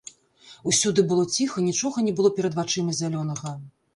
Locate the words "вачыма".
2.61-2.97